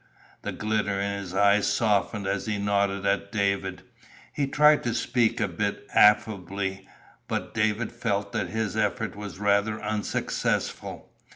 The 0.41 0.51
glitter 0.51 0.99
in 0.99 1.19
his 1.19 1.35
eyes 1.35 1.67
softened 1.71 2.25
as 2.25 2.47
he 2.47 2.57
nodded 2.57 3.05
at 3.05 3.31
David. 3.31 3.83
He 4.33 4.47
tried 4.47 4.81
to 4.81 4.95
speak 4.95 5.39
a 5.39 5.47
bit 5.47 5.85
affably, 5.93 6.87
but 7.27 7.53
David 7.53 7.91
felt 7.91 8.31
that 8.31 8.47
his 8.49 8.75
effort 8.75 9.15
was 9.15 9.37
rather 9.37 9.79
unsuccessful. 9.79 11.11